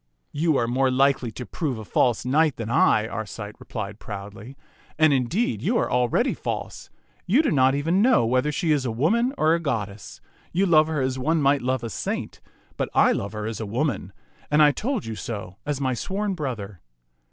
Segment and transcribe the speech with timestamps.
[0.43, 4.57] "You are more likely to prove a false knight than I," Arcite replied proudly,"
[4.97, 6.89] and, indeed, you are al ready false.
[7.27, 10.19] You do not know even now whether she is a woman or a goddess.
[10.51, 12.41] You love her as one might love a saint,
[12.77, 14.11] but I love her as a woman,
[14.49, 16.81] and I told you so as my sworn brother.